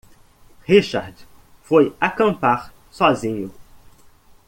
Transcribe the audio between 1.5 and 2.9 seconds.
foi acampar